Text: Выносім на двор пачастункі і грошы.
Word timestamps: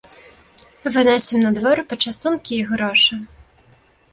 Выносім 0.95 1.37
на 1.45 1.51
двор 1.57 1.77
пачастункі 1.91 2.53
і 2.59 2.65
грошы. 2.71 3.19